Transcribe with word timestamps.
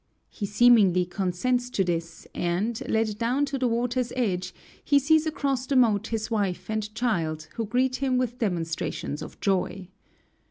He 0.31 0.47
seemingly 0.47 1.05
consents 1.05 1.69
to 1.69 1.83
this, 1.83 2.27
and, 2.33 2.81
led 2.89 3.19
down 3.19 3.45
to 3.45 3.59
the 3.59 3.67
water's 3.67 4.11
edge, 4.15 4.51
he 4.83 4.97
sees 4.97 5.27
across 5.27 5.67
the 5.67 5.75
moat 5.75 6.07
his 6.07 6.31
wife 6.31 6.71
and 6.71 6.91
child, 6.95 7.47
who 7.53 7.67
greet 7.67 7.97
him 7.97 8.17
with 8.17 8.39
demonstrations 8.39 9.21
of 9.21 9.39
joy. 9.41 9.89